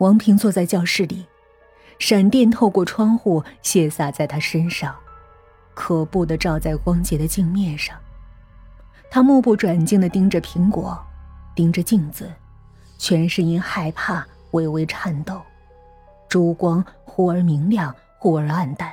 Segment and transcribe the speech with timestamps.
[0.00, 1.26] 王平坐在教室里，
[1.98, 4.96] 闪电透过窗户泻洒在他身上，
[5.74, 7.94] 可怖的照在光洁的镜面上。
[9.10, 10.98] 他目不转睛的盯着苹果，
[11.54, 12.32] 盯着镜子，
[12.96, 15.38] 全是因害怕微微颤抖。
[16.30, 18.90] 烛光忽而明亮，忽而暗淡。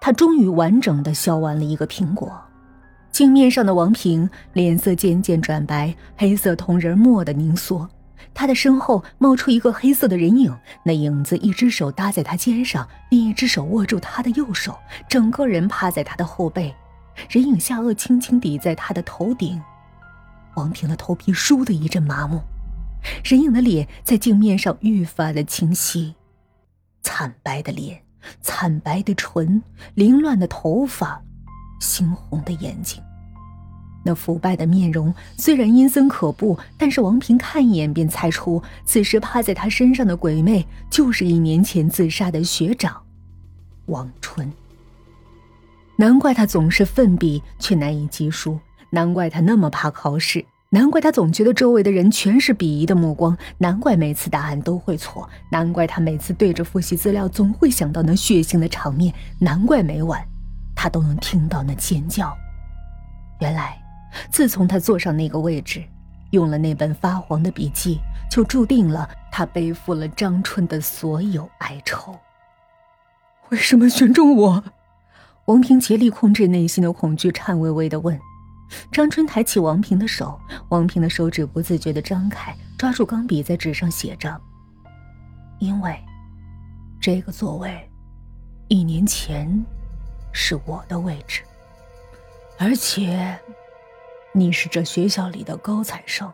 [0.00, 2.32] 他终于完整的削完了一个苹果。
[3.10, 7.88] 镜面上的王平脸色渐渐转白，黑色瞳仁蓦地凝缩。
[8.34, 16.74] 他的身后冒出一个黑色的人影，那影子一只手搭在他肩上，另一只手握住他的右手，整个人趴在他的后背。
[17.28, 19.60] 人影下颚轻轻抵在他的头顶，
[20.54, 22.40] 王平的头皮倏的一阵麻木。
[23.24, 26.14] 人影的脸在镜面上愈发的清晰，
[27.02, 28.02] 惨白的脸，
[28.40, 29.62] 惨白的唇，
[29.94, 31.22] 凌乱的头发。
[31.80, 33.02] 猩红的眼睛，
[34.04, 43.00] 那腐败的面容虽然阴森可怖，但是王平看一眼便猜出，此时趴在他身上的鬼魅就是一年前自杀的学长，
[43.86, 44.52] 王春。
[45.96, 48.58] 难怪他总是奋笔却难以记书，
[48.90, 60.26] 难怪他那么怕考试，难怪他总觉得周围的人全是鄙夷的目光，难怪每次答案都会错，难怪他每次对着复习资料总会想到那血腥的场面，难怪每晚。
[60.74, 62.36] 他都能听到那尖叫。
[63.40, 63.78] 原来，
[64.30, 65.82] 自从他坐上那个位置，
[66.30, 72.18] 用了那本发黄的笔记，就注定了他背负了张春的所有哀愁。
[73.50, 74.64] 为什么选中我？
[75.46, 78.18] 王平竭力控制内心的恐惧，颤巍巍的问。
[78.90, 84.40] 张春抬起王平的手，王平的手指不自觉的张开，抓住钢笔，在纸上写着
[85.60, 85.98] ：“因为，
[87.00, 87.90] 这个座位，
[88.68, 89.48] 一年前。”
[90.34, 91.42] 是我的位置，
[92.58, 93.38] 而且，
[94.34, 96.30] 你是这学校里的高材生。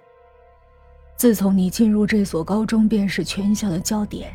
[1.17, 4.33] 自从你进入这所高中，便是全校的焦点，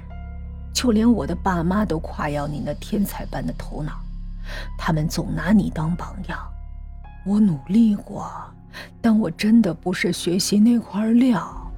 [0.74, 3.94] 就连我的爸妈都夸耀你那天才般的头脑，
[4.78, 6.38] 他们总拿你当榜样。
[7.26, 8.30] 我努力过，
[9.02, 11.72] 但我真的不是学习那块料，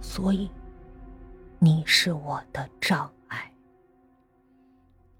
[0.00, 0.50] 所以，
[1.60, 3.52] 你是我的障碍。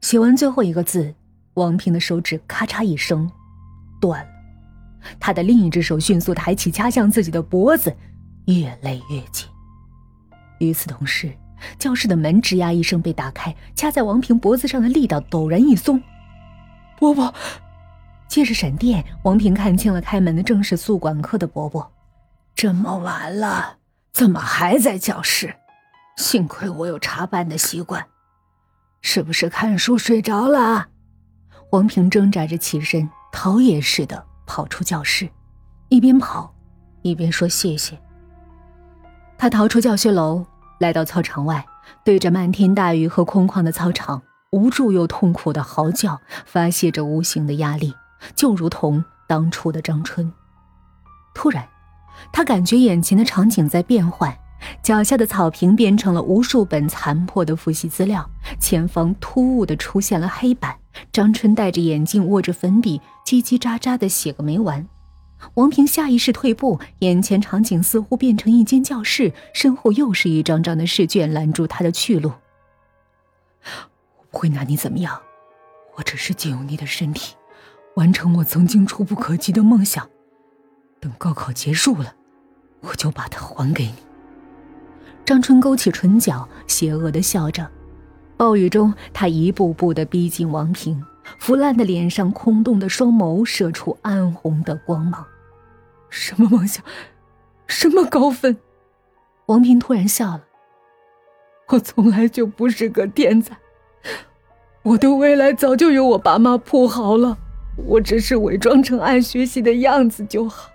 [0.01, 1.15] 写完最后一个字。
[1.55, 3.31] 王平的手指咔嚓一声，
[4.01, 4.34] 断了。
[5.19, 7.95] 他的另一只手迅速抬起，掐向自己的脖子，
[8.47, 9.49] 越勒越紧。
[10.61, 11.33] 与此同时，
[11.79, 16.01] 教室的门吱呀一声被打开，掐在王平脖子上的力道陡然一松。
[16.99, 17.35] 伯伯，
[18.29, 21.93] 借着闪电，王平看清了开门的正是宿管科的伯伯。
[22.55, 23.79] 这么晚了，
[24.13, 25.55] 怎么还在教室？
[26.17, 28.07] 幸亏我有查班的习惯，
[29.03, 30.87] 是不是看书睡着了？
[31.73, 35.29] 王平挣扎着起身，逃也似的跑出教室，
[35.89, 36.55] 一边跑，
[37.03, 37.99] 一边说谢谢。
[39.37, 40.45] 他逃出教学楼，
[40.79, 41.65] 来到操场外，
[42.05, 44.23] 对着漫天大雨和空旷的操场，
[44.53, 47.95] 无助又痛苦的嚎叫，发泄着无形的压力，
[48.35, 50.33] 就如同当初的张春。
[51.35, 51.69] 突然，
[52.33, 54.35] 他感觉眼前的场景在变换。
[54.83, 60.77] 脚下的草坪变成了无数本残破的复习资料，前方突兀的出现了黑板。
[61.13, 64.87] 张春戴着眼镜，握着粉笔，叽叽喳喳的写个没完。
[65.55, 72.33] 王平下意识退步，眼前场景似乎变成一间教室，身后又是一张张的试卷拦住他的去路。
[74.19, 75.21] 我不会拿你怎么样，
[75.97, 77.35] 我只是借用你的身体，
[77.97, 80.09] 完成我曾经触不可及的梦想。
[81.01, 82.15] 等高考结束了，
[82.81, 83.95] 我就把它还给你。
[85.27, 87.69] 张春勾起唇角，邪恶的笑着。
[88.37, 91.05] 暴雨中，他一步步的逼近王平，
[91.39, 95.25] 腐烂的脸上，空洞的双眸射出暗红的光芒。
[96.09, 96.85] 什么梦想？
[97.67, 98.57] 什么高分？
[99.47, 100.45] 王平突然笑了。
[101.69, 103.57] 我从来就不是个天才，
[104.83, 107.39] 我的未来早就由我爸妈铺好了，
[107.87, 110.71] 我只是伪装成爱学习的样子就好。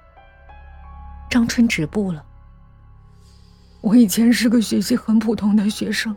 [1.30, 2.26] 张春止步了。
[3.82, 6.16] 我以前是个学习很普通的学生，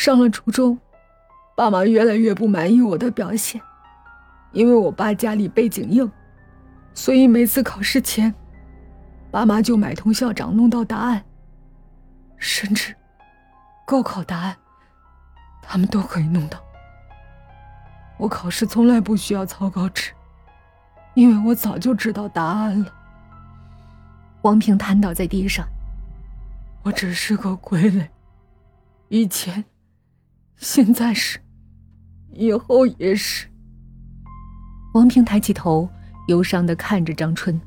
[0.00, 0.78] 上了初中，
[1.54, 3.60] 爸妈越来越不满意我的表现，
[4.52, 6.10] 因为我爸家里背景硬，
[6.94, 8.34] 所以每次考试前，
[9.30, 11.22] 爸妈就买通校长弄到答案，
[12.38, 12.96] 甚至
[13.84, 14.56] 高考答案，
[15.60, 16.58] 他们都可以弄到。
[18.16, 20.12] 我考试从来不需要草稿纸，
[21.12, 22.90] 因为我早就知道答案了。
[24.40, 25.68] 王平瘫倒在地上。
[26.84, 28.08] 我只是个傀儡，
[29.08, 29.62] 以前、
[30.60, 31.40] 现在是，
[32.34, 33.48] 以后也是。
[34.92, 35.88] 王平抬起头，
[36.28, 37.58] 忧伤的看着张春。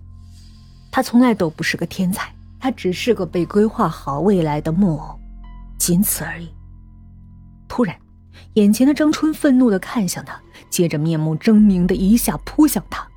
[0.91, 5.19] 他从来都不是个天才，他只是个被规划好未来的木偶。
[5.79, 6.47] 仅此而已。
[7.67, 7.99] 突然，
[8.53, 10.39] 眼前的张春愤怒的看向他，
[10.69, 13.07] 接着面目狰狞的一下扑向他，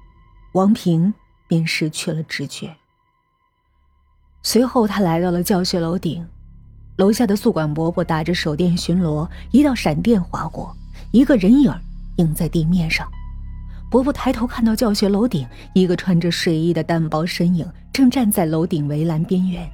[0.55, 1.13] 王平
[1.47, 2.75] 便失去了知觉。
[4.43, 6.27] 随后，他来到了教学楼顶，
[6.97, 10.75] 楼下的宿管伯伯打着手电巡逻，一道闪电划过，
[11.11, 11.73] 一个人影
[12.17, 13.07] 映在地面上。
[13.91, 19.69] 伯伯抬头看到教学楼顶，一个穿着睡衣的单薄身影正站在楼顶围栏边缘。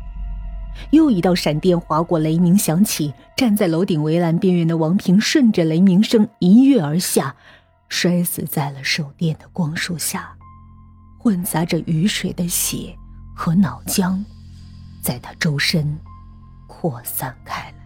[0.91, 7.37] 又一道闪电划过，雷鸣响起，站在楼顶围栏边缘的王平顺着雷鸣声一跃而下，
[7.89, 10.33] 摔死在了手电的光束下，
[11.19, 12.97] 混杂着雨水的血
[13.35, 14.19] 和脑浆，
[15.01, 15.97] 在他周身
[16.73, 17.82] 扩散开来。